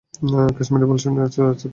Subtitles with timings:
[0.55, 1.67] কাশ্মীরী বুননশৈলি আছে এতে।